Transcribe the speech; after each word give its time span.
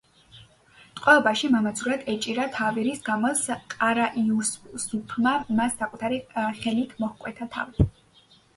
ტყვეობაში 0.99 1.49
მამაცურად 1.55 2.07
ეჭირა 2.13 2.45
თავი, 2.55 2.85
რის 2.87 3.05
გამოც 3.11 3.43
ყარა-იუსუფმა 3.75 5.37
მას 5.63 5.79
საკუთარი 5.85 6.21
ხელით 6.65 7.01
მოჰკვეთა 7.05 7.51
თავი. 7.59 7.91